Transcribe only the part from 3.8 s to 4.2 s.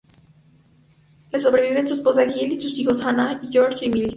y Milly.